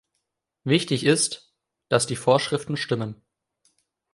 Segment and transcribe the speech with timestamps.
[0.63, 1.53] Wichtig ist,
[1.87, 3.21] dass die Vorschriften stimmen.